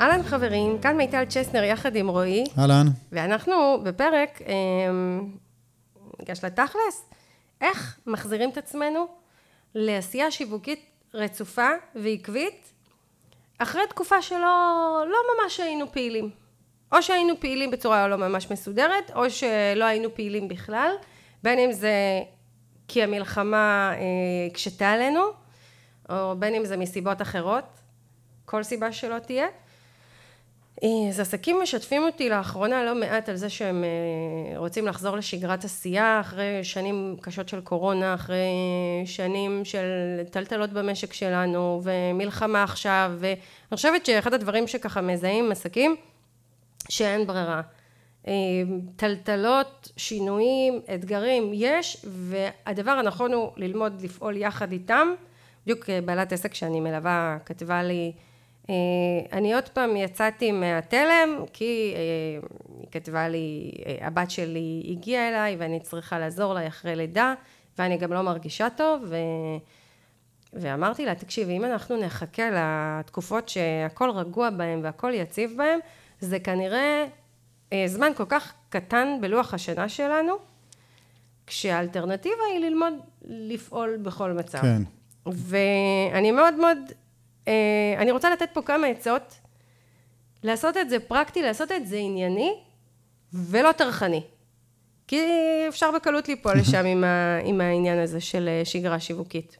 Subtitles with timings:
[0.00, 2.86] אהלן חברים, כאן מיטל צ'סנר יחד עם רועי, אהלן.
[3.12, 4.54] ואנחנו בפרק, אה,
[6.18, 7.08] ניגש לתכלס,
[7.60, 9.06] איך מחזירים את עצמנו
[9.74, 10.80] לעשייה שיווקית
[11.14, 12.72] רצופה ועקבית,
[13.58, 16.30] אחרי תקופה שלא לא ממש היינו פעילים.
[16.92, 20.90] או שהיינו פעילים בצורה לא ממש מסודרת, או שלא היינו פעילים בכלל,
[21.42, 21.94] בין אם זה
[22.88, 24.00] כי המלחמה אה,
[24.50, 25.20] הקשתה עלינו,
[26.10, 27.64] או בין אם זה מסיבות אחרות,
[28.44, 29.46] כל סיבה שלא תהיה.
[30.82, 35.64] אה, אז עסקים משתפים אותי לאחרונה לא מעט על זה שהם אה, רוצים לחזור לשגרת
[35.64, 38.36] עשייה אחרי שנים קשות של קורונה, אחרי
[39.04, 39.86] שנים של
[40.30, 43.36] טלטלות במשק שלנו ומלחמה עכשיו ואני
[43.74, 45.96] חושבת שאחד הדברים שככה מזהים עסקים
[46.88, 47.60] שאין ברירה.
[48.28, 48.32] אה,
[48.96, 55.08] טלטלות, שינויים, אתגרים יש והדבר הנכון הוא ללמוד לפעול יחד איתם.
[55.64, 58.12] בדיוק בעלת עסק שאני מלווה כתבה לי
[59.32, 62.00] אני עוד פעם יצאתי מהתלם כי אה,
[62.80, 63.70] היא כתבה לי
[64.00, 67.34] הבת שלי הגיעה אליי ואני צריכה לעזור לה אחרי לידה
[67.78, 69.16] ואני גם לא מרגישה טוב ו...
[70.52, 75.78] ואמרתי לה תקשיבי אם אנחנו נחכה לתקופות שהכל רגוע בהם והכל יציב בהם
[76.20, 77.06] זה כנראה
[77.86, 80.34] זמן כל כך קטן בלוח השנה שלנו
[81.46, 84.58] כשהאלטרנטיבה היא ללמוד לפעול בכל מצב.
[84.58, 84.82] כן.
[85.26, 86.94] ואני מאוד מאוד אה,
[87.98, 89.34] אני רוצה לתת פה כמה עצות,
[90.42, 92.54] לעשות את זה פרקטי, לעשות את זה ענייני
[93.32, 94.22] ולא טרחני.
[95.06, 95.26] כי
[95.68, 99.56] אפשר בקלות ליפול לשם עם, ה, עם העניין הזה של אה, שגרה שיווקית.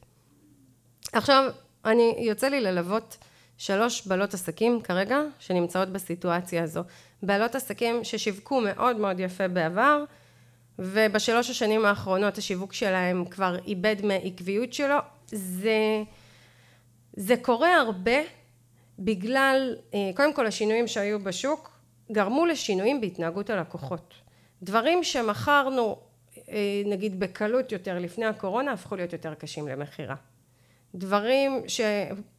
[1.13, 1.51] עכשיו,
[1.85, 3.17] אני, יוצא לי ללוות
[3.57, 6.81] שלוש בעלות עסקים כרגע, שנמצאות בסיטואציה הזו.
[7.23, 10.03] בעלות עסקים ששיווקו מאוד מאוד יפה בעבר,
[10.79, 14.97] ובשלוש השנים האחרונות השיווק שלהם כבר איבד מהעקביות שלו.
[15.27, 16.03] זה...
[17.15, 18.17] זה קורה הרבה
[18.99, 21.71] בגלל, אה, קודם כל השינויים שהיו בשוק
[22.11, 24.13] גרמו לשינויים בהתנהגות הלקוחות.
[24.63, 25.99] דברים שמכרנו
[26.49, 30.15] אה, נגיד בקלות יותר לפני הקורונה הפכו להיות יותר קשים למכירה.
[30.95, 31.81] דברים, ש...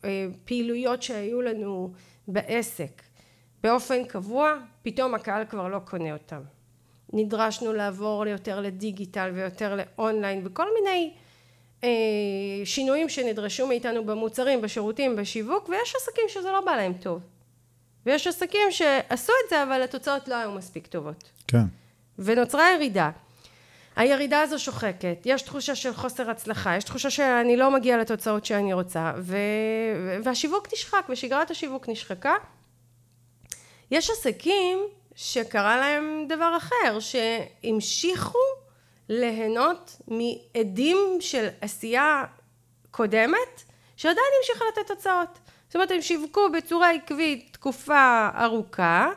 [0.05, 1.93] אה, פעילויות שהיו לנו
[2.29, 3.03] בעסק
[3.63, 6.41] באופן קבוע, פתאום הקהל כבר לא קונה אותם.
[7.13, 11.15] נדרשנו לעבור יותר לדיגיטל ויותר לאונליין וכל מיני
[12.65, 17.21] שינויים שנדרשו מאיתנו במוצרים, בשירותים, בשיווק, ויש עסקים שזה לא בא להם טוב.
[18.07, 21.25] ויש עסקים שעשו את זה, אבל התוצאות לא היו מספיק טובות.
[21.49, 21.65] כן.
[22.19, 23.11] ונוצרה ירידה.
[23.97, 28.73] הירידה הזו שוחקת, יש תחושה של חוסר הצלחה, יש תחושה שאני לא מגיעה לתוצאות שאני
[28.73, 29.37] רוצה, ו...
[30.25, 32.35] והשיווק נשחק, ושגרת השיווק נשחקה.
[33.91, 34.79] יש עסקים
[35.15, 38.39] שקרה להם דבר אחר, שהמשיכו
[39.09, 42.25] ליהנות מעדים של עשייה
[42.91, 43.63] קודמת
[43.97, 45.39] שעדיין המשיכה לתת תוצאות.
[45.67, 49.09] זאת אומרת הם שיווקו בצורה עקבית תקופה ארוכה,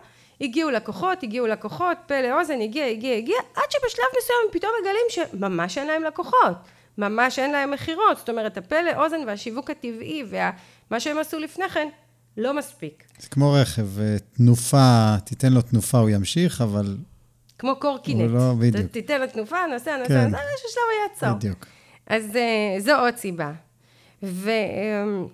[0.42, 5.06] הגיעו לקוחות, הגיעו לקוחות, פה לאוזן, הגיע, הגיע, הגיע, עד שבשלב מסוים הם פתאום מגלים
[5.10, 6.58] שממש אין להם לקוחות,
[6.98, 11.88] ממש אין להם מכירות, זאת אומרת הפה לאוזן והשיווק הטבעי ומה שהם עשו לפני כן
[12.38, 13.04] לא מספיק.
[13.20, 16.98] זה כמו רכב, אה, תנופה, תיתן לו תנופה הוא ימשיך, אבל
[17.60, 18.32] כמו קורקינט.
[18.32, 18.92] לא, בדיוק.
[18.92, 20.28] תיתן לו תנופה, נעשה, נעשה, כן.
[20.32, 21.38] נעשה, יש שלב הוא יעצור.
[21.38, 21.66] בדיוק.
[22.08, 23.52] אז uh, זו עוד סיבה.
[24.24, 25.30] ו, um,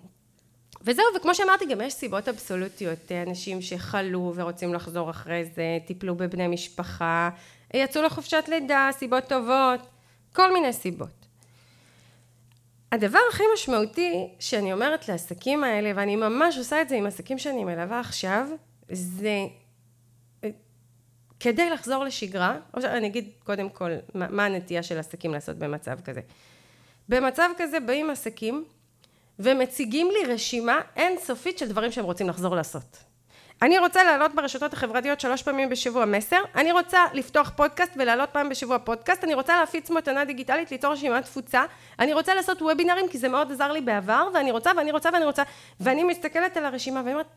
[0.81, 3.11] וזהו, וכמו שאמרתי, גם יש סיבות אבסולוטיות.
[3.27, 7.29] אנשים שחלו ורוצים לחזור אחרי זה, טיפלו בבני משפחה,
[7.73, 9.79] יצאו לחופשת לידה, סיבות טובות,
[10.33, 11.25] כל מיני סיבות.
[12.91, 17.63] הדבר הכי משמעותי שאני אומרת לעסקים האלה, ואני ממש עושה את זה עם עסקים שאני
[17.63, 18.47] מלווה עכשיו,
[18.89, 19.45] זה
[21.45, 26.01] כדי לחזור לשגרה, או שאני אגיד קודם כל מה, מה הנטייה של עסקים לעשות במצב
[26.05, 26.21] כזה.
[27.09, 28.65] במצב כזה באים עסקים
[29.39, 32.97] ומציגים לי רשימה אינסופית של דברים שהם רוצים לחזור לעשות.
[33.61, 38.49] אני רוצה לעלות ברשתות החברתיות שלוש פעמים בשבוע מסר, אני רוצה לפתוח פודקאסט ולעלות פעם
[38.49, 41.63] בשבוע פודקאסט, אני רוצה להפיץ מתנה דיגיטלית, ליצור רשימת תפוצה,
[41.99, 45.25] אני רוצה לעשות וובינרים כי זה מאוד עזר לי בעבר, ואני רוצה ואני רוצה ואני
[45.25, 45.43] רוצה,
[45.79, 47.27] ואני מסתכלת על הרשימה ואני אומרת,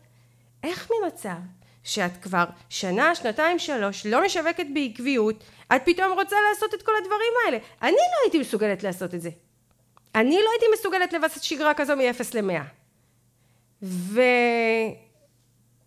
[0.63, 5.43] איך ממצב שאת כבר שנה, שנתיים, שלוש, לא משווקת בעקביות,
[5.75, 7.57] את פתאום רוצה לעשות את כל הדברים האלה.
[7.81, 9.29] אני לא הייתי מסוגלת לעשות את זה.
[10.15, 12.63] אני לא הייתי מסוגלת לבסס שגרה כזו מ-0 ל-100.
[13.83, 14.21] ו...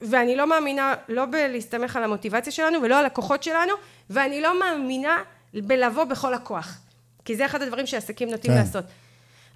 [0.00, 3.73] ואני לא מאמינה לא בלהסתמך על המוטיבציה שלנו ולא על הכוחות שלנו,
[4.11, 5.23] ואני לא מאמינה
[5.55, 6.79] בלבוא בכל הכוח.
[7.25, 8.59] כי זה אחד הדברים שעסקים נוטים כן.
[8.59, 8.85] לעשות.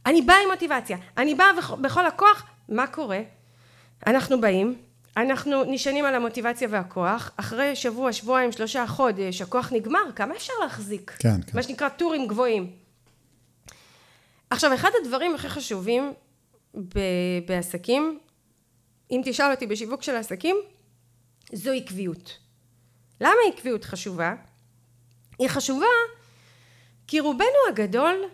[0.07, 1.47] אני באה עם מוטיבציה, אני באה
[1.81, 3.21] בכל הכוח, מה קורה?
[4.07, 4.79] אנחנו באים,
[5.17, 11.11] אנחנו נשענים על המוטיבציה והכוח, אחרי שבוע, שבועיים, שלושה, חודש, הכוח נגמר, כמה אפשר להחזיק?
[11.19, 11.53] כן, כן.
[11.55, 12.73] מה שנקרא טורים גבוהים.
[14.51, 16.13] עכשיו, אחד הדברים הכי חשובים
[16.75, 18.19] ב- בעסקים,
[19.11, 20.57] אם תשאל אותי בשיווק של עסקים,
[21.53, 22.39] זו עקביות.
[23.21, 24.35] למה עקביות חשובה?
[25.39, 25.87] היא חשובה
[27.07, 28.25] כי רובנו הגדול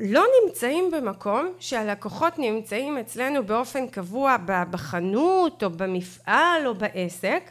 [0.00, 4.36] לא נמצאים במקום שהלקוחות נמצאים אצלנו באופן קבוע
[4.70, 7.50] בחנות או במפעל או בעסק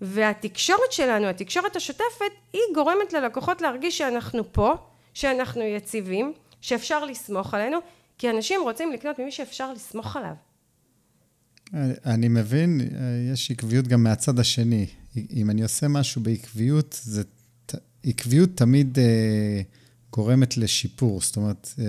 [0.00, 4.74] והתקשורת שלנו, התקשורת השוטפת, היא גורמת ללקוחות להרגיש שאנחנו פה,
[5.14, 7.78] שאנחנו יציבים, שאפשר לסמוך עלינו,
[8.18, 10.34] כי אנשים רוצים לקנות ממי שאפשר לסמוך עליו.
[12.06, 12.80] אני מבין,
[13.32, 14.86] יש עקביות גם מהצד השני.
[15.32, 17.22] אם אני עושה משהו בעקביות, זה,
[18.04, 19.60] עקביות תמיד אה,
[20.12, 21.84] גורמת לשיפור, זאת אומרת, אה,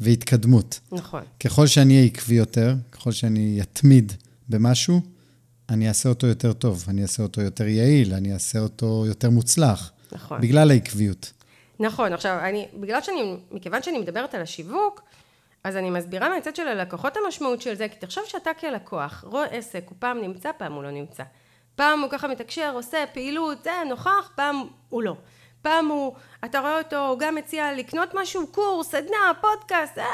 [0.00, 0.80] והתקדמות.
[0.92, 1.22] נכון.
[1.40, 4.12] ככל שאני אהיה עקבי יותר, ככל שאני אתמיד
[4.48, 5.00] במשהו,
[5.68, 9.92] אני אעשה אותו יותר טוב, אני אעשה אותו יותר יעיל, אני אעשה אותו יותר מוצלח.
[10.12, 10.40] נכון.
[10.40, 11.32] בגלל העקביות.
[11.80, 15.02] נכון, עכשיו, אני, בגלל שאני, מכיוון שאני מדברת על השיווק,
[15.64, 19.84] אז אני מסבירה מהצד של הלקוחות המשמעות של זה, כי תחשוב שאתה כלקוח, רואה עסק,
[19.88, 21.22] הוא פעם נמצא, פעם הוא לא נמצא.
[21.76, 25.16] פעם הוא ככה מתקשר, עושה פעילות, זה, נוכח, פעם הוא לא.
[25.64, 26.14] פעם הוא,
[26.44, 30.04] אתה רואה אותו, הוא גם מציע לקנות משהו, קורס, סדנה, פודקאסט, אה?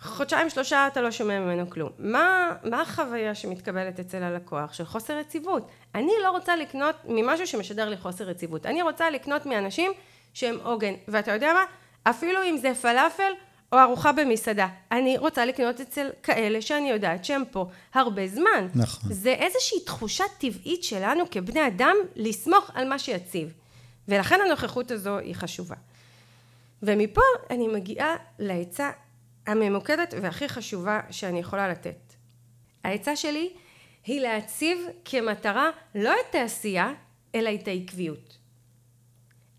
[0.00, 1.90] חודשיים שלושה אתה לא שומע ממנו כלום.
[1.98, 5.68] מה, מה החוויה שמתקבלת אצל הלקוח של חוסר יציבות?
[5.94, 8.66] אני לא רוצה לקנות ממשהו שמשדר לי חוסר יציבות.
[8.66, 9.92] אני רוצה לקנות מאנשים
[10.34, 10.94] שהם עוגן.
[11.08, 11.64] ואתה יודע מה?
[12.10, 13.32] אפילו אם זה פלאפל
[13.72, 14.68] או ארוחה במסעדה.
[14.92, 18.68] אני רוצה לקנות אצל כאלה שאני יודעת שהם פה הרבה זמן.
[18.74, 19.12] נכון.
[19.12, 23.59] זה איזושהי תחושה טבעית שלנו כבני אדם לסמוך על מה שיציב.
[24.10, 25.76] ולכן הנוכחות הזו היא חשובה.
[26.82, 27.20] ומפה
[27.50, 28.90] אני מגיעה לעצה
[29.46, 32.14] הממוקדת והכי חשובה שאני יכולה לתת.
[32.84, 33.52] העצה שלי
[34.04, 36.92] היא להציב כמטרה לא את העשייה,
[37.34, 38.36] אלא את העקביות.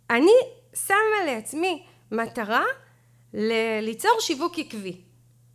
[0.09, 0.31] אני
[0.75, 2.63] שמה לעצמי מטרה
[3.33, 5.01] ל- ליצור שיווק עקבי.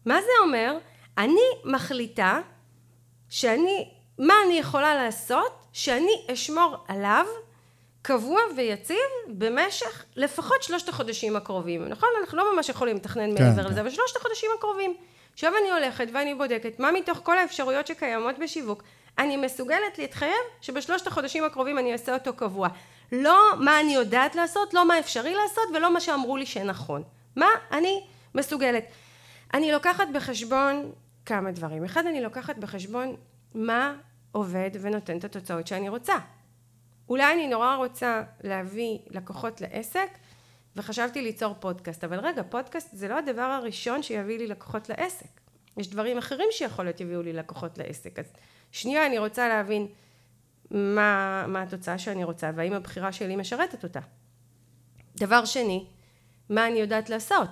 [0.07, 0.79] מה זה אומר?
[1.19, 2.41] אני מחליטה
[3.29, 7.27] שאני, מה אני יכולה לעשות שאני אשמור עליו
[8.07, 8.97] קבוע ויציב
[9.29, 11.89] במשך לפחות שלושת החודשים הקרובים.
[11.89, 12.09] נכון?
[12.21, 13.71] אנחנו לא ממש יכולים לתכנן כן, מעבר כן.
[13.71, 14.95] לזה, אבל שלושת החודשים הקרובים.
[15.33, 18.83] עכשיו אני הולכת ואני בודקת מה מתוך כל האפשרויות שקיימות בשיווק
[19.19, 22.69] אני מסוגלת להתחייב שבשלושת החודשים הקרובים אני אעשה אותו קבוע.
[23.13, 27.03] לא מה אני יודעת לעשות, לא מה אפשרי לעשות ולא מה שאמרו לי שנכון.
[27.37, 28.05] מה אני
[28.35, 28.85] מסוגלת.
[29.55, 30.93] אני לוקחת בחשבון
[31.27, 31.85] כמה דברים.
[31.85, 33.17] אחד, אני לוקחת בחשבון
[33.55, 33.95] מה
[34.33, 36.15] עובד ונותן את התוצאות שאני רוצה.
[37.09, 40.09] אולי אני נורא רוצה להביא לקוחות לעסק
[40.77, 45.41] וחשבתי ליצור פודקאסט, אבל רגע, פודקאסט זה לא הדבר הראשון שיביא לי לקוחות לעסק.
[45.77, 48.19] יש דברים אחרים שיכול להיות יביאו לי לקוחות לעסק.
[48.19, 48.33] אז
[48.73, 49.87] שנייה, אני רוצה להבין
[50.71, 54.01] מה, מה התוצאה שאני רוצה והאם הבחירה שלי משרתת אותה.
[55.17, 55.87] דבר שני,
[56.51, 57.49] מה אני יודעת לעשות?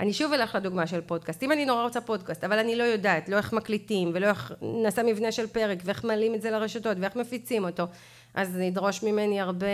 [0.00, 1.42] אני שוב אלך לדוגמה של פודקאסט.
[1.42, 5.02] אם אני נורא רוצה פודקאסט, אבל אני לא יודעת, לא איך מקליטים, ולא איך נעשה
[5.02, 7.86] מבנה של פרק, ואיך מעלים את זה לרשתות, ואיך מפיצים אותו,
[8.34, 9.66] אז זה ידרוש ממני הרבה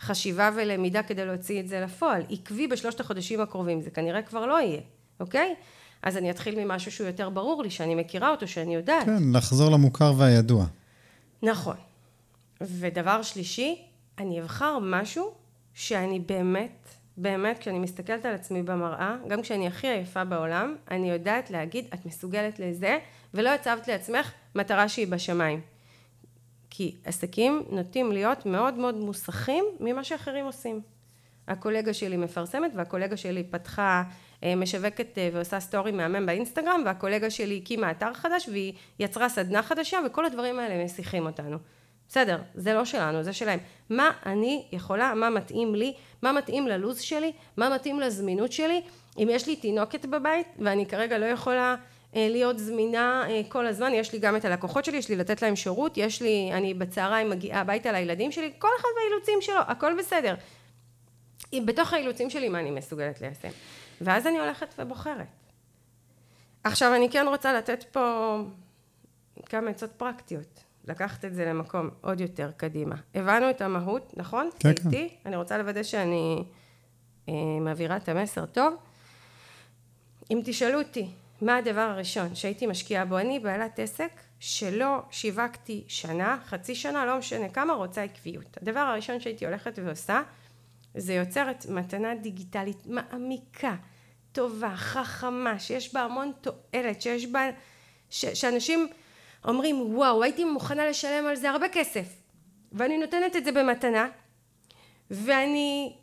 [0.00, 2.22] חשיבה ולמידה כדי להוציא את זה לפועל.
[2.30, 4.80] עקבי בשלושת החודשים הקרובים, זה כנראה כבר לא יהיה,
[5.20, 5.54] אוקיי?
[6.02, 9.04] אז אני אתחיל ממשהו שהוא יותר ברור לי, שאני מכירה אותו, שאני יודעת.
[9.06, 10.66] כן, לחזור למוכר והידוע.
[11.42, 11.76] נכון.
[12.60, 13.82] ודבר שלישי,
[14.18, 15.30] אני אבחר משהו
[15.74, 21.50] שאני באמת, באמת, כשאני מסתכלת על עצמי במראה, גם כשאני הכי עייפה בעולם, אני יודעת
[21.50, 22.98] להגיד, את מסוגלת לזה,
[23.34, 25.60] ולא הצבת לעצמך מטרה שהיא בשמיים.
[26.80, 30.80] כי עסקים נוטים להיות מאוד מאוד מוסכים ממה שאחרים עושים.
[31.48, 34.02] הקולגה שלי מפרסמת והקולגה שלי פתחה,
[34.44, 39.62] אה, משווקת אה, ועושה סטורי מהמם באינסטגרם והקולגה שלי הקימה אתר חדש והיא יצרה סדנה
[39.62, 41.58] חדשה וכל הדברים האלה מסיחים אותנו.
[42.08, 43.58] בסדר, זה לא שלנו, זה שלהם.
[43.90, 48.82] מה אני יכולה, מה מתאים לי, מה מתאים ללו"ז שלי, מה מתאים לזמינות שלי.
[49.18, 51.76] אם יש לי תינוקת בבית ואני כרגע לא יכולה
[52.14, 55.96] להיות זמינה כל הזמן, יש לי גם את הלקוחות שלי, יש לי לתת להם שירות,
[55.96, 60.34] יש לי, אני בצהריים מגיעה הביתה לילדים שלי, כל אחד והאילוצים שלו, הכל בסדר.
[61.66, 63.48] בתוך האילוצים שלי מה אני מסוגלת ליישם.
[64.00, 65.26] ואז אני הולכת ובוחרת.
[66.64, 68.36] עכשיו אני כן רוצה לתת פה
[69.46, 70.64] כמה עצות פרקטיות.
[70.88, 72.96] לקחת את זה למקום עוד יותר קדימה.
[73.14, 74.50] הבנו את המהות, נכון?
[74.58, 74.86] כן, כן.
[74.86, 75.14] איתי?
[75.26, 76.44] אני רוצה לוודא שאני
[77.28, 78.74] אה, מעבירה את המסר טוב.
[80.30, 81.10] אם תשאלו אותי,
[81.42, 83.18] מה הדבר הראשון שהייתי משקיעה בו?
[83.18, 88.56] אני בעלת עסק שלא שיווקתי שנה, חצי שנה, לא משנה כמה, רוצה עקביות.
[88.62, 90.22] הדבר הראשון שהייתי הולכת ועושה,
[90.94, 93.76] זה יוצרת מתנה דיגיטלית מעמיקה,
[94.32, 97.50] טובה, חכמה, שיש בה המון תועלת, שיש בה,
[98.10, 98.88] ש, שאנשים
[99.44, 102.06] אומרים, וואו, הייתי מוכנה לשלם על זה הרבה כסף,
[102.72, 104.08] ואני נותנת את זה במתנה,
[105.10, 105.96] ואני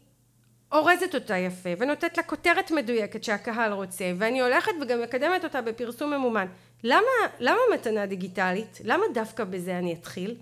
[0.72, 6.14] אורזת אותה יפה, ונותנת לה כותרת מדויקת שהקהל רוצה, ואני הולכת וגם מקדמת אותה בפרסום
[6.14, 6.48] ממומן.
[6.84, 7.02] למה,
[7.40, 8.80] למה מתנה דיגיטלית?
[8.84, 10.36] למה דווקא בזה אני אתחיל?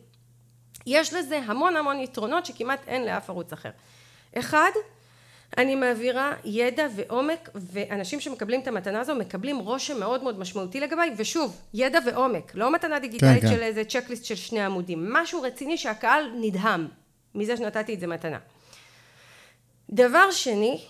[0.86, 3.70] יש לזה המון המון יתרונות שכמעט אין לאף ערוץ אחר.
[4.40, 4.72] אחד,
[5.58, 11.14] אני מעבירה ידע ועומק, ואנשים שמקבלים את המתנה הזו מקבלים רושם מאוד מאוד משמעותי לגביי,
[11.18, 13.64] ושוב, ידע ועומק, לא מתנה דיגיטלית כן, של כן.
[13.64, 16.88] איזה צ'קליסט של שני עמודים, משהו רציני שהקהל נדהם
[17.36, 18.38] מזה שנתתי את זה מתנה.
[19.90, 20.86] דבר שני,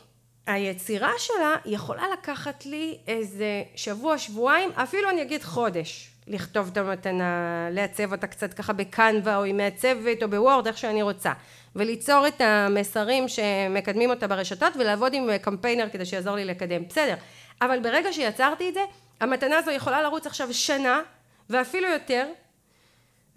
[0.47, 7.67] היצירה שלה יכולה לקחת לי איזה שבוע, שבועיים, אפילו אני אגיד חודש, לכתוב את המתנה,
[7.71, 11.33] לעצב אותה קצת ככה בקנווה או עם מעצבת או בוורד, איך שאני רוצה.
[11.75, 16.83] וליצור את המסרים שמקדמים אותה ברשתות ולעבוד עם קמפיינר כדי שיעזור לי לקדם.
[16.89, 17.15] בסדר.
[17.61, 18.79] אבל ברגע שיצרתי את זה,
[19.19, 21.01] המתנה הזו יכולה לרוץ עכשיו שנה
[21.49, 22.27] ואפילו יותר,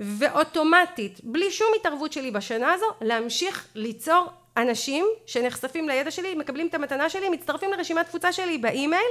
[0.01, 4.27] ואוטומטית, בלי שום התערבות שלי בשנה הזו, להמשיך ליצור
[4.59, 9.11] אנשים שנחשפים לידע שלי, מקבלים את המתנה שלי, מצטרפים לרשימת תפוצה שלי באימייל,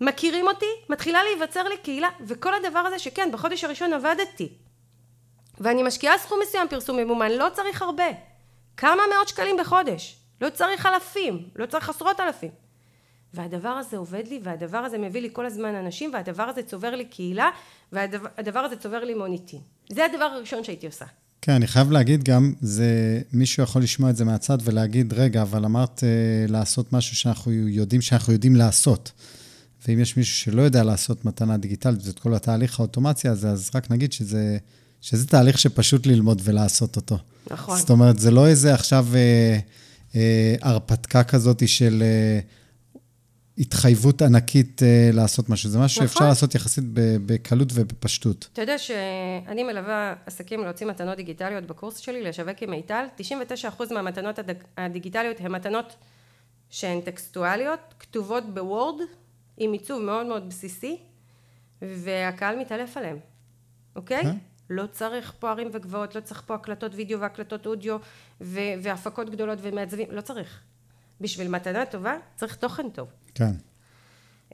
[0.00, 4.52] מכירים אותי, מתחילה להיווצר לי קהילה, וכל הדבר הזה שכן, בחודש הראשון עבדתי,
[5.58, 8.04] ואני משקיעה סכום מסוים פרסום ממומן, לא צריך הרבה,
[8.76, 12.50] כמה מאות שקלים בחודש, לא צריך אלפים, לא צריך עשרות אלפים.
[13.34, 17.04] והדבר הזה עובד לי, והדבר הזה מביא לי כל הזמן אנשים, והדבר הזה צובר לי
[17.04, 17.50] קהילה,
[17.92, 19.60] והדבר הזה צובר לי מוניטין.
[19.92, 21.04] זה הדבר הראשון שהייתי עושה.
[21.44, 25.64] כן, אני חייב להגיד גם, זה, מישהו יכול לשמוע את זה מהצד ולהגיד, רגע, אבל
[25.64, 26.08] אמרת אה,
[26.48, 29.12] לעשות משהו שאנחנו יודעים שאנחנו יודעים לעשות.
[29.88, 33.90] ואם יש מישהו שלא יודע לעשות מתנה דיגיטלית, ואת כל התהליך האוטומציה הזה, אז רק
[33.90, 34.58] נגיד שזה,
[35.00, 37.18] שזה תהליך שפשוט ללמוד ולעשות אותו.
[37.50, 37.78] נכון.
[37.78, 39.58] זאת אומרת, זה לא איזה עכשיו אה,
[40.14, 42.02] אה, הרפתקה כזאת של...
[42.02, 42.40] אה,
[43.58, 45.70] התחייבות ענקית uh, לעשות משהו.
[45.70, 46.08] זה משהו נכון.
[46.08, 46.84] שאפשר לעשות יחסית
[47.26, 48.48] בקלות ובפשטות.
[48.52, 53.06] אתה יודע שאני מלווה עסקים להוציא מתנות דיגיטליות בקורס שלי, לשווק עם מיטל.
[53.88, 54.56] 99% מהמתנות הדיג...
[54.76, 55.96] הדיגיטליות הן מתנות
[56.70, 59.00] שהן טקסטואליות, כתובות בוורד,
[59.56, 60.96] עם עיצוב מאוד מאוד בסיסי,
[61.82, 63.16] והקהל מתעלף עליהן,
[63.96, 64.22] אוקיי?
[64.22, 64.28] Okay?
[64.70, 67.96] לא צריך פה ערים וגבעות, לא צריך פה הקלטות וידאו והקלטות אודיו
[68.40, 70.60] והפקות גדולות ומעצבים, לא צריך.
[71.20, 73.08] בשביל מתנה טובה צריך תוכן טוב.
[73.34, 73.52] כן.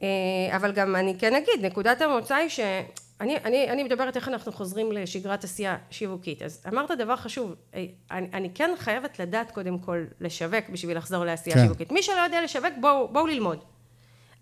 [0.03, 4.53] אה, אבל גם אני כן אגיד, נקודת המוצא היא שאני אני, אני מדברת איך אנחנו
[4.53, 6.43] חוזרים לשגרת עשייה שיווקית.
[6.43, 11.25] אז אמרת דבר חשוב, אה, אני, אני כן חייבת לדעת קודם כל לשווק בשביל לחזור
[11.25, 11.63] לעשייה כן.
[11.63, 11.93] שיווקית.
[11.93, 13.59] מי שלא יודע לשווק, בואו בוא ללמוד.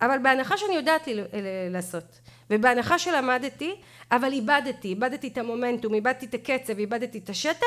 [0.00, 1.14] אבל בהנחה שאני יודעת לי
[1.70, 3.74] לעשות, ובהנחה שלמדתי,
[4.12, 7.66] אבל איבדתי, איבדתי את המומנטום, איבדתי את הקצב, איבדתי את השטף,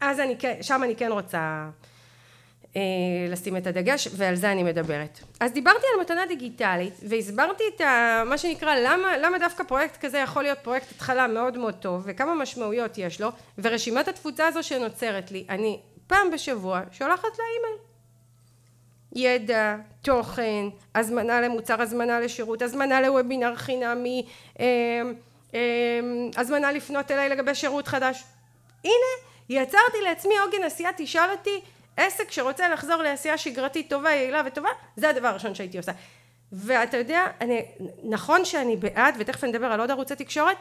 [0.00, 1.68] אז אני, שם אני כן רוצה
[3.28, 5.18] לשים את הדגש, ועל זה אני מדברת.
[5.40, 10.18] אז דיברתי על מתנה דיגיטלית, והסברתי את ה, מה שנקרא, למה, למה דווקא פרויקט כזה
[10.18, 15.30] יכול להיות פרויקט התחלה מאוד מאוד טוב, וכמה משמעויות יש לו, ורשימת התפוצה הזו שנוצרת
[15.30, 17.78] לי, אני פעם בשבוע שולחת לה אימייל.
[19.16, 24.26] ידע, תוכן, הזמנה למוצר, הזמנה לשירות, הזמנה לוובינר חינמי,
[24.60, 24.66] אה,
[25.54, 25.60] אה,
[26.36, 28.24] הזמנה לפנות אליי לגבי שירות חדש.
[28.84, 31.60] הנה, יצרתי לעצמי עוגן עשייה, תשאל אותי
[31.98, 35.92] עסק שרוצה לחזור לעשייה שגרתית טובה, יעילה וטובה, זה הדבר הראשון שהייתי עושה.
[36.52, 37.62] ואתה יודע, אני,
[38.04, 40.56] נכון שאני בעד, ותכף אני אדבר על עוד ערוצי תקשורת,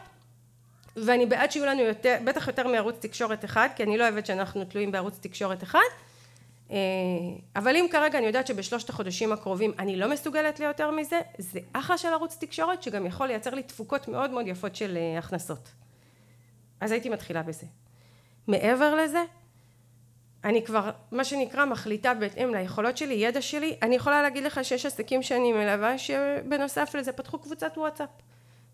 [0.96, 4.66] ואני בעד שיהיו לנו יותר, בטח יותר מערוץ תקשורת אחד, כי אני לא אוהבת שאנחנו
[4.66, 5.80] תלויים בערוץ תקשורת אחד,
[6.72, 6.78] אה,
[7.56, 11.98] אבל אם כרגע אני יודעת שבשלושת החודשים הקרובים אני לא מסוגלת ליותר מזה, זה אחלה
[11.98, 15.70] של ערוץ תקשורת שגם יכול לייצר לי תפוקות מאוד מאוד יפות של אה, הכנסות.
[16.82, 17.66] אז הייתי מתחילה בזה.
[18.48, 19.24] מעבר לזה,
[20.44, 23.78] אני כבר, מה שנקרא, מחליטה בהתאם ליכולות שלי, ידע שלי.
[23.82, 28.10] אני יכולה להגיד לך שיש עסקים שאני מלווה, שבנוסף לזה פתחו קבוצת וואטסאפ.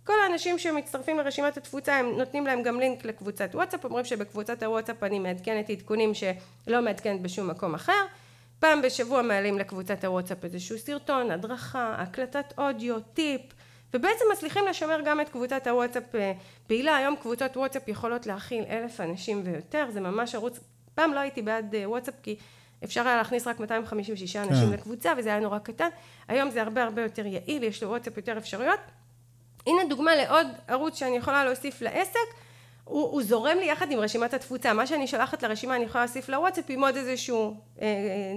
[0.03, 5.03] כל האנשים שמצטרפים לרשימת התפוצה, הם נותנים להם גם לינק לקבוצת וואטסאפ, אומרים שבקבוצת הוואטסאפ
[5.03, 8.05] אני מעדכנת עדכונים שלא מעדכנת בשום מקום אחר.
[8.59, 13.41] פעם בשבוע מעלים לקבוצת הוואטסאפ איזשהו סרטון, הדרכה, הקלטת אודיו, טיפ,
[13.93, 16.33] ובעצם מצליחים לשמר גם את קבוצת הוואטסאפ אה,
[16.67, 16.97] פעילה.
[16.97, 20.59] היום קבוצות וואטסאפ יכולות להכיל אלף אנשים ויותר, זה ממש ערוץ
[20.95, 22.35] פעם לא הייתי בעד אה, וואטסאפ כי
[22.83, 24.73] אפשר היה להכניס רק 256 אנשים כן.
[24.73, 25.89] לקבוצה וזה היה נורא קטן,
[26.27, 28.79] היום זה הרבה הרבה יותר יעיל, יש לוואטסאפ יותר אפשרויות.
[29.67, 32.19] הנה דוגמה לעוד ערוץ שאני יכולה להוסיף לעסק,
[32.83, 36.29] הוא, הוא זורם לי יחד עם רשימת התפוצה, מה שאני שולחת לרשימה אני יכולה להוסיף
[36.29, 37.87] לוואטסאפ עם עוד איזשהו אה,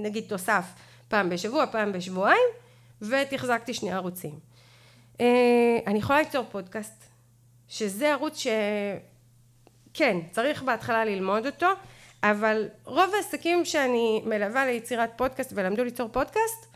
[0.02, 0.64] נגיד תוסף
[1.08, 2.48] פעם בשבוע, פעם בשבועיים,
[3.02, 4.38] ותחזקתי שני ערוצים.
[5.20, 7.04] אה, אני יכולה ליצור פודקאסט,
[7.68, 8.46] שזה ערוץ
[9.92, 11.68] שכן, צריך בהתחלה ללמוד אותו,
[12.30, 16.66] אבל רוב העסקים שאני מלווה ליצירת פודקאסט ולמדו ליצור פודקאסט,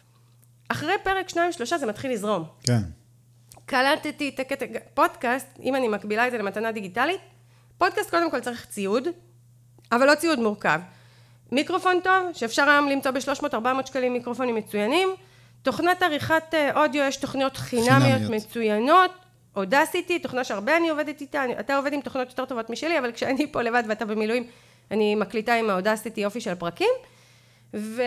[0.69, 2.45] אחרי פרק שניים שלושה זה מתחיל לזרום.
[2.63, 2.81] כן.
[3.67, 4.65] קלטתי את הקטע,
[4.95, 7.21] פודקאסט, אם אני מקבילה את זה למתנה דיגיטלית,
[7.79, 9.09] פודקאסט קודם כל צריך ציוד,
[9.93, 10.81] אבל לא ציוד מורכב.
[11.53, 15.09] מיקרופון טוב, שאפשר היום למצוא ב-300-400 שקלים מיקרופונים מצוינים,
[15.63, 19.11] תוכנת עריכת אה, אודיו, יש תוכניות חינמיות, חינמיות מצוינות,
[19.57, 23.53] אודסיטי, תוכנה שהרבה אני עובדת איתה, אתה עובד עם תוכנות יותר טובות משלי, אבל כשאני
[23.53, 24.47] פה לבד ואתה במילואים,
[24.91, 26.95] אני מקליטה עם האודסיטי יופי של פרקים,
[27.75, 28.03] ו...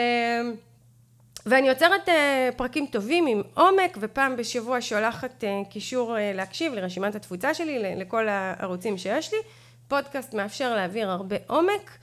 [1.46, 2.12] ואני יוצרת uh,
[2.56, 8.28] פרקים טובים עם עומק, ופעם בשבוע שולחת uh, קישור uh, להקשיב לרשימת התפוצה שלי, לכל
[8.28, 9.40] הערוצים שיש לי.
[9.88, 11.98] פודקאסט מאפשר להעביר הרבה עומק,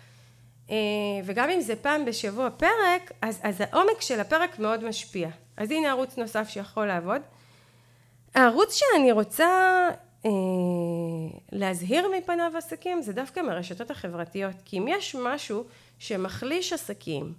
[1.24, 5.28] וגם אם זה פעם בשבוע פרק, אז, אז העומק של הפרק מאוד משפיע.
[5.56, 7.20] אז הנה ערוץ נוסף שיכול לעבוד.
[8.34, 9.88] הערוץ שאני רוצה אה,
[11.52, 15.64] להזהיר מפניו עסקים זה דווקא מהרשתות החברתיות, כי אם יש משהו
[15.98, 17.32] שמחליש עסקים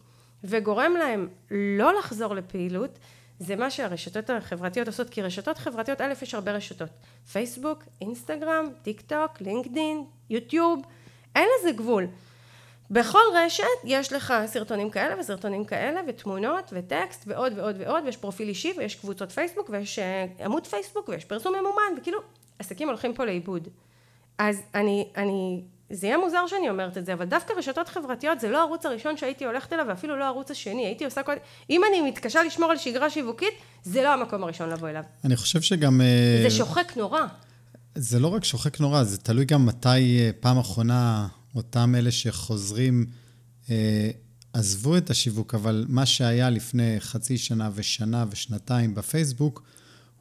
[0.44, 3.00] וגורם להם לא לחזור לפעילות,
[3.40, 6.90] זה מה שהרשתות החברתיות עושות, כי רשתות חברתיות, א', יש הרבה רשתות,
[7.32, 10.82] פייסבוק, אינסטגרם, טיק טוק, לינקדין, יוטיוב,
[11.36, 12.08] אין לזה גבול.
[12.92, 18.48] בכל רשת יש לך סרטונים כאלה וסרטונים כאלה ותמונות וטקסט ועוד ועוד ועוד ויש פרופיל
[18.48, 22.20] אישי ויש קבוצות פייסבוק ויש אה, עמוד פייסבוק ויש פרסום ממומן וכאילו
[22.62, 23.68] עסקים הולכים פה לאיבוד.
[24.38, 28.50] אז אני, אני, זה יהיה מוזר שאני אומרת את זה אבל דווקא רשתות חברתיות זה
[28.50, 31.34] לא הערוץ הראשון שהייתי הולכת אליו ואפילו לא הערוץ השני הייתי עושה כל...
[31.70, 33.54] אם אני מתקשה לשמור על שגרה שיווקית
[33.84, 35.04] זה לא המקום הראשון לבוא אליו.
[35.26, 36.02] אני חושב שגם...
[36.02, 37.22] אה, זה שוחק נורא.
[37.96, 43.06] זה לא רק שוחק נורא זה תלוי גם מתי אה, פעם אחרונה אותם אלה שחוזרים,
[43.70, 44.10] אה,
[44.54, 49.64] עזבו את השיווק, אבל מה שהיה לפני חצי שנה ושנה ושנתיים בפייסבוק,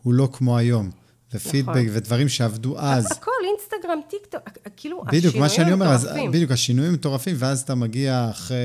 [0.02, 0.90] הוא לא כמו היום.
[1.34, 1.86] ופידבק נכון.
[1.92, 3.12] ודברים שעבדו אז.
[3.12, 4.42] הכל, אינסטגרם, טיק טוק,
[4.76, 8.56] כאילו, בדיוק, מה שאני אומר, אז, בדיוק, השינויים מטורפים, ואז אתה מגיע אחרי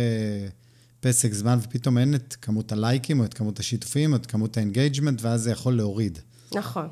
[0.99, 4.63] פסק זמן, ופתאום אין את כמות הלייקים, או את כמות השיתופים, או את כמות ה
[4.63, 6.19] engagement, ואז זה יכול להוריד.
[6.55, 6.87] נכון.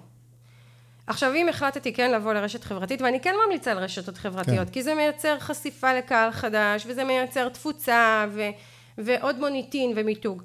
[1.07, 4.73] עכשיו אם החלטתי כן לבוא לרשת חברתית ואני כן ממליצה על רשתות חברתיות כן.
[4.73, 8.41] כי זה מייצר חשיפה לקהל חדש וזה מייצר תפוצה ו,
[8.97, 10.43] ועוד מוניטין ומיתוג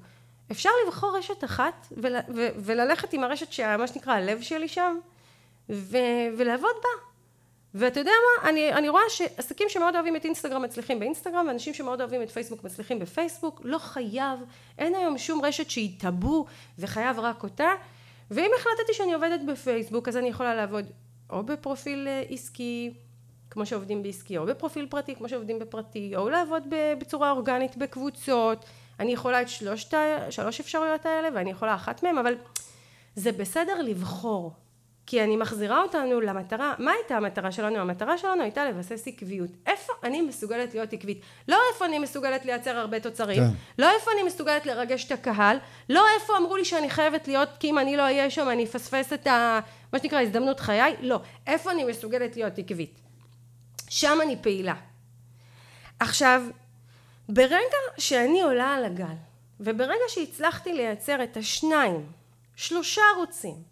[0.51, 4.97] אפשר לבחור רשת אחת ול, ו, וללכת עם הרשת שמה שנקרא הלב שלי שם
[5.71, 5.97] ו,
[6.39, 7.09] ולעבוד בה.
[7.75, 8.49] ואתה יודע מה?
[8.49, 12.65] אני, אני רואה שעסקים שמאוד אוהבים את אינסטגרם מצליחים באינסטגרם ואנשים שמאוד אוהבים את פייסבוק
[12.65, 13.61] מצליחים בפייסבוק.
[13.65, 14.41] לא חייב
[14.79, 16.47] אין היום שום רשת שהיא טאבו
[16.79, 17.69] וחייב רק אותה.
[18.31, 20.85] ואם החלטתי שאני עובדת בפייסבוק אז אני יכולה לעבוד
[21.31, 22.95] או בפרופיל אה, עסקי
[23.51, 26.63] כמו שעובדים בעסקי או בפרופיל פרטי כמו שעובדים בפרטי או לעבוד
[26.99, 28.65] בצורה אורגנית בקבוצות.
[29.01, 29.95] אני יכולה את שלושת
[30.31, 32.35] שלוש אפשרויות האלה ואני יכולה אחת מהן אבל
[33.15, 34.53] זה בסדר לבחור
[35.09, 37.77] כי אני מחזירה אותנו למטרה, מה הייתה המטרה שלנו?
[37.79, 39.51] המטרה שלנו הייתה לבסס עקביות.
[39.67, 41.21] איפה אני מסוגלת להיות עקבית?
[41.49, 43.51] לא איפה אני מסוגלת לייצר הרבה תוצרים, כן.
[43.79, 45.57] לא איפה אני מסוגלת לרגש את הקהל,
[45.89, 49.13] לא איפה אמרו לי שאני חייבת להיות, כי אם אני לא אהיה שם אני אפספס
[49.13, 49.61] את ה...
[49.93, 51.21] מה שנקרא הזדמנות חיי, לא.
[51.47, 53.01] איפה אני מסוגלת להיות עקבית?
[53.89, 54.75] שם אני פעילה.
[56.01, 56.43] עכשיו,
[57.29, 59.17] ברגע שאני עולה על הגל,
[59.61, 62.07] וברגע שהצלחתי לייצר את השניים,
[62.57, 63.68] שלושה ערוצים,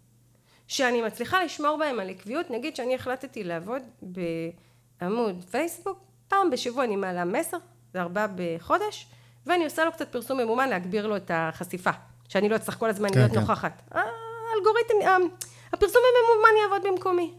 [0.67, 6.95] שאני מצליחה לשמור בהם על עקביות, נגיד שאני החלטתי לעבוד בעמוד פייסבוק, פעם בשבוע אני
[6.95, 7.57] מעלה מסר,
[7.93, 9.07] זה ארבעה בחודש,
[9.45, 11.91] ואני עושה לו קצת פרסום ממומן להגביר לו את החשיפה,
[12.29, 13.39] שאני לא אצטרך כל הזמן כן, להיות כן.
[13.39, 13.81] נוכחת.
[13.91, 15.35] האלגוריתם,
[15.73, 17.33] הפרסום הממומן יעבוד במקומי.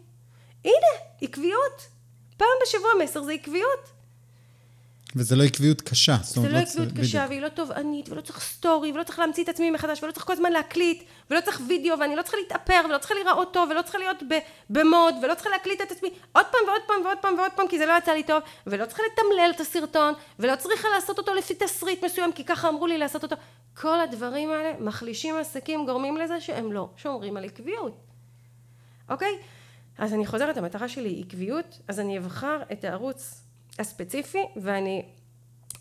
[0.65, 1.89] הנה, עקביות.
[2.37, 3.91] פעם בשבוע מסר זה עקביות.
[5.17, 6.17] וזה לא עקביות קשה.
[6.23, 9.49] זה לא, לא עקביות קשה, והיא לא תובענית, ולא צריך סטורי, ולא צריך להמציא את
[9.49, 12.99] עצמי מחדש, ולא צריך כל הזמן להקליט, ולא צריך וידאו, ואני לא צריכה להתאפר, ולא
[12.99, 14.23] צריכה להיראות טוב, ולא צריכה להיות
[14.71, 17.79] במוד, ולא צריכה להקליט את עצמי עוד פעם ועוד פעם ועוד פעם ועוד פעם, כי
[17.79, 21.55] זה לא יצא לי טוב, ולא צריכה לתמלל את הסרטון, ולא צריכה לעשות אותו לפי
[21.55, 23.37] תסריט מסוים, כי ככה אמרו לי לעשות אותו.
[23.75, 27.97] כל הדברים האלה מחלישים עסקים, גורמים לזה שהם לא שומרים על עקביות.
[29.09, 29.39] אוקיי?
[29.99, 33.48] אז אני חוזרת, המטרה שלי היא עקביות, אז אני אבחר את הערוץ
[33.79, 35.03] הספציפי ואני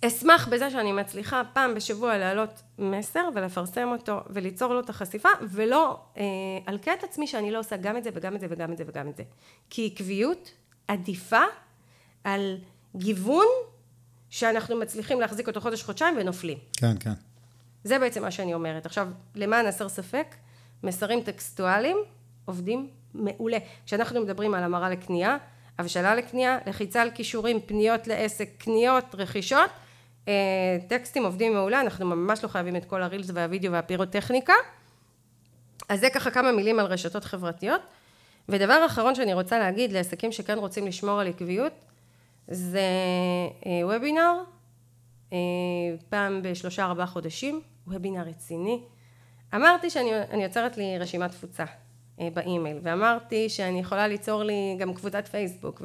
[0.05, 5.99] אשמח בזה שאני מצליחה פעם בשבוע להעלות מסר ולפרסם אותו וליצור לו את החשיפה ולא
[6.17, 6.23] אה,
[6.67, 8.83] אלקה את עצמי שאני לא עושה גם את זה וגם את זה וגם את זה
[8.87, 9.23] וגם את זה
[9.69, 10.51] כי עקביות
[10.87, 11.43] עדיפה
[12.23, 12.57] על
[12.95, 13.45] גיוון
[14.29, 16.57] שאנחנו מצליחים להחזיק אותו חודש חודשיים ונופלים.
[16.77, 17.13] כן כן.
[17.83, 18.85] זה בעצם מה שאני אומרת.
[18.85, 20.35] עכשיו למען הסר ספק
[20.83, 21.97] מסרים טקסטואליים
[22.45, 23.57] עובדים מעולה.
[23.85, 25.37] כשאנחנו מדברים על המרה לקנייה
[25.79, 29.69] הבשלה לקנייה, לחיצה על כישורים, פניות לעסק, קניות, רכישות,
[30.27, 34.53] אה, טקסטים עובדים מעולה, אנחנו ממש לא חייבים את כל הרילס והווידאו והפירוטכניקה.
[35.89, 37.81] אז זה ככה כמה מילים על רשתות חברתיות.
[38.49, 41.73] ודבר אחרון שאני רוצה להגיד לעסקים שכן רוצים לשמור על עקביות,
[42.47, 42.81] זה
[43.83, 44.33] וובינר,
[45.33, 45.37] אה,
[46.09, 48.81] פעם בשלושה ארבעה חודשים, וובינר רציני.
[49.55, 51.65] אמרתי שאני יוצרת לי רשימת תפוצה.
[52.19, 55.81] אה, באימייל ואמרתי שאני יכולה ליצור לי גם קבוצת פייסבוק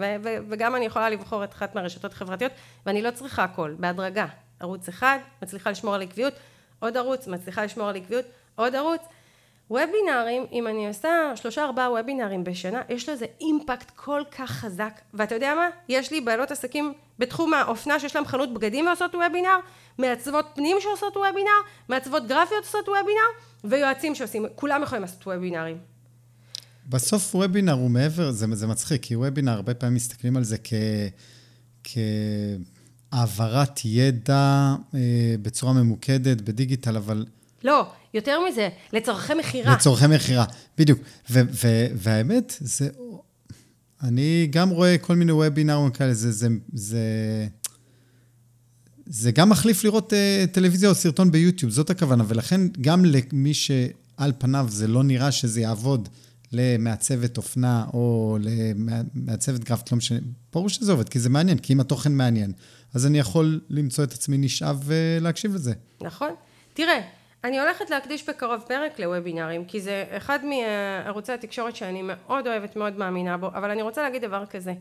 [0.48, 2.52] וגם אני יכולה לבחור את אחת מהרשתות החברתיות
[2.86, 4.26] ואני לא צריכה הכל, בהדרגה.
[4.60, 6.34] ערוץ אחד, מצליחה לשמור על עקביות,
[6.78, 9.00] עוד ערוץ, מצליחה לשמור על עקביות, עוד ערוץ.
[9.70, 15.00] וובינארים, אם אני עושה שלושה ארבעה וובינארים בשנה, יש לזה אימפקט כל כך חזק.
[15.14, 15.68] ואתה יודע מה?
[15.88, 19.58] יש לי בעלות עסקים בתחום האופנה שיש להם חנות בגדים ועושות וובינאר,
[19.98, 23.28] מעצבות פנים שעושות וובינאר, מעצבות גרפיות עושות וובינאר,
[23.64, 25.91] ויועצים שעושים, כולם יכולים לעשות וובינארים.
[26.88, 30.72] בסוף וובינר הוא מעבר, זה, זה מצחיק, כי וובינר, הרבה פעמים מסתכלים על זה כ...
[33.10, 37.26] כהעברת ידע אה, בצורה ממוקדת בדיגיטל, אבל...
[37.64, 39.74] לא, יותר מזה, לצורכי מכירה.
[39.74, 40.44] לצורכי מכירה,
[40.78, 40.98] בדיוק.
[41.30, 42.88] ו- ו- והאמת, זה...
[44.02, 47.00] אני גם רואה כל מיני וובינארים כאלה, זה, זה, זה,
[49.06, 52.24] זה גם מחליף לראות uh, טלוויזיה או סרטון ביוטיוב, זאת הכוונה.
[52.28, 56.08] ולכן גם למי שעל פניו זה לא נראה שזה יעבוד
[56.52, 60.18] למעצבת אופנה או למעצבת גרפית, לא משנה,
[60.52, 62.52] ברור שזה עובד, כי זה מעניין, כי אם התוכן מעניין,
[62.94, 65.72] אז אני יכול למצוא את עצמי נשאב ולהקשיב לזה.
[66.00, 66.30] נכון.
[66.74, 67.00] תראה,
[67.44, 72.98] אני הולכת להקדיש בקרוב פרק לוובינארים, כי זה אחד מערוצי התקשורת שאני מאוד אוהבת, מאוד
[72.98, 74.74] מאמינה בו, אבל אני רוצה להגיד דבר כזה.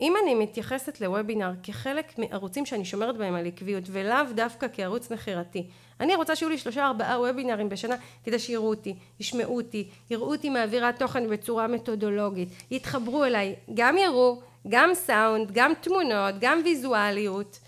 [0.00, 5.66] אם אני מתייחסת לוובינר כחלק מערוצים שאני שומרת בהם על עקביות ולאו דווקא כערוץ מכירתי
[6.00, 10.50] אני רוצה שיהיו לי שלושה ארבעה וובינרים בשנה כדי שיראו אותי, ישמעו אותי, יראו אותי
[10.50, 17.58] מעבירה תוכן בצורה מתודולוגית, יתחברו אליי, גם יראו, גם סאונד, גם תמונות, גם ויזואליות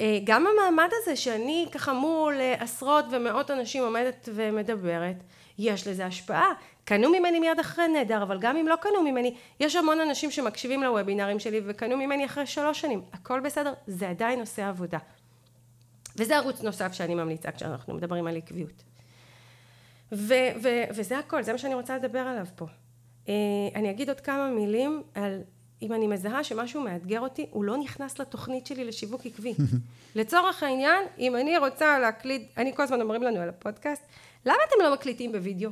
[0.00, 5.16] אה, גם המעמד הזה שאני ככה מול אה, עשרות ומאות אנשים עומדת ומדברת,
[5.58, 6.52] יש לזה השפעה.
[6.84, 10.82] קנו ממני מיד אחרי נהדר, אבל גם אם לא קנו ממני, יש המון אנשים שמקשיבים
[10.82, 13.02] לוובינרים שלי וקנו ממני אחרי שלוש שנים.
[13.12, 14.98] הכל בסדר, זה עדיין עושה עבודה.
[16.16, 18.82] וזה ערוץ נוסף שאני ממליצה כשאנחנו מדברים על עקביות.
[20.12, 22.66] ו- ו- וזה הכל, זה מה שאני רוצה לדבר עליו פה.
[23.28, 23.34] אה,
[23.74, 25.40] אני אגיד עוד כמה מילים על
[25.82, 29.54] אם אני מזהה שמשהו מאתגר אותי, הוא לא נכנס לתוכנית שלי לשיווק עקבי.
[30.16, 34.02] לצורך העניין, אם אני רוצה להקליט, אני כל הזמן אומרים לנו על הפודקאסט,
[34.46, 35.70] למה אתם לא מקליטים בווידאו?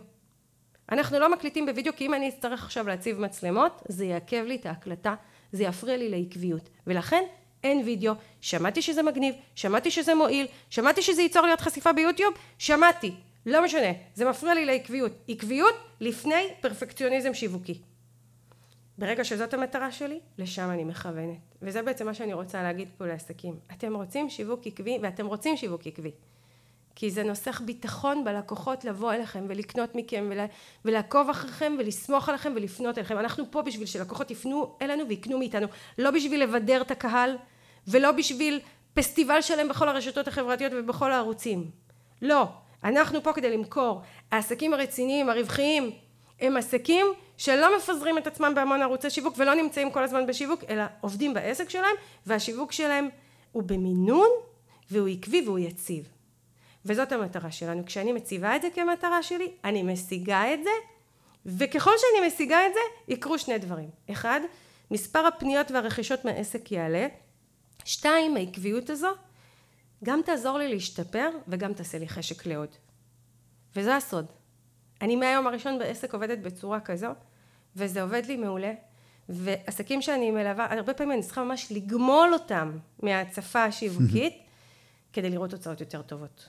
[0.90, 4.66] אנחנו לא מקליטים בווידאו כי אם אני אצטרך עכשיו להציב מצלמות, זה יעכב לי את
[4.66, 5.14] ההקלטה,
[5.52, 6.68] זה יפריע לי לעקביות.
[6.86, 7.22] ולכן
[7.64, 13.12] אין וידאו, שמעתי שזה מגניב, שמעתי שזה מועיל, שמעתי שזה ייצור עוד חשיפה ביוטיוב, שמעתי,
[13.46, 15.12] לא משנה, זה מפריע לי לעקביות.
[15.28, 17.78] עקביות לפני פרפקציוניזם שיווקי.
[18.98, 21.38] ברגע שזאת המטרה שלי, לשם אני מכוונת.
[21.62, 23.56] וזה בעצם מה שאני רוצה להגיד פה לעסקים.
[23.72, 26.10] אתם רוצים שיווק עקבי, ואתם רוצים שיווק עקבי.
[26.94, 30.46] כי זה נוסח ביטחון בלקוחות לבוא אליכם ולקנות מכם ולה,
[30.84, 33.18] ולעקוב אחריכם ולסמוך עליכם ולפנות אליכם.
[33.18, 35.66] אנחנו פה בשביל שלקוחות יפנו אלינו ויקנו מאיתנו.
[35.98, 37.36] לא בשביל לבדר את הקהל
[37.88, 38.60] ולא בשביל
[38.94, 41.70] פסטיבל שלם בכל הרשתות החברתיות ובכל הערוצים.
[42.22, 42.44] לא.
[42.84, 44.00] אנחנו פה כדי למכור.
[44.30, 45.90] העסקים הרציניים, הרווחיים,
[46.40, 50.82] הם עסקים שלא מפזרים את עצמם בהמון ערוצי שיווק ולא נמצאים כל הזמן בשיווק, אלא
[51.00, 53.08] עובדים בעסק שלהם, והשיווק שלהם
[53.52, 54.28] הוא במינון,
[54.90, 56.11] והוא עקבי והוא יציב.
[56.86, 57.86] וזאת המטרה שלנו.
[57.86, 60.70] כשאני מציבה את זה כמטרה שלי, אני משיגה את זה,
[61.46, 63.90] וככל שאני משיגה את זה, יקרו שני דברים.
[64.10, 64.40] אחד,
[64.90, 67.06] מספר הפניות והרכישות מהעסק יעלה.
[67.84, 69.08] שתיים, העקביות הזו
[70.04, 72.68] גם תעזור לי להשתפר וגם תעשה לי חשק לעוד.
[73.76, 74.26] וזה הסוד.
[75.00, 77.08] אני מהיום הראשון בעסק עובדת בצורה כזו,
[77.76, 78.72] וזה עובד לי מעולה.
[79.28, 84.34] ועסקים שאני מלווה, הרבה פעמים אני צריכה ממש לגמול אותם מההצפה השיווקית,
[85.12, 86.48] כדי לראות תוצאות יותר טובות.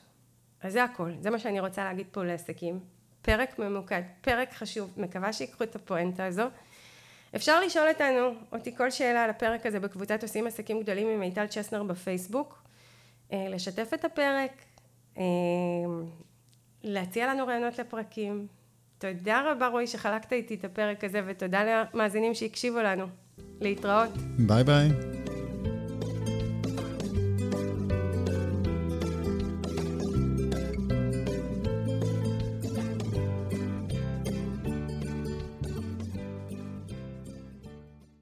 [0.64, 2.80] אז זה הכל, זה מה שאני רוצה להגיד פה לעסקים.
[3.22, 6.44] פרק ממוקד, פרק חשוב, מקווה שיקחו את הפואנטה הזו.
[7.36, 11.48] אפשר לשאול אותנו, אותי כל שאלה על הפרק הזה בקבוצת עושים עסקים גדולים עם מיטל
[11.48, 12.64] צ'סנר בפייסבוק,
[13.34, 14.52] אה, לשתף את הפרק,
[15.18, 15.24] אה,
[16.84, 18.48] להציע לנו רעיונות לפרקים.
[18.98, 23.06] תודה רבה רועי שחלקת איתי את הפרק הזה ותודה למאזינים שהקשיבו לנו.
[23.62, 24.10] להתראות.
[24.48, 24.90] ביי ביי.